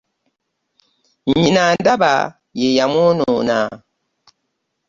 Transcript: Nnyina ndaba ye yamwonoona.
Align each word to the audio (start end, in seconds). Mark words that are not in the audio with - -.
Nnyina 1.29 1.63
ndaba 1.79 2.13
ye 2.59 2.69
yamwonoona. 2.77 3.57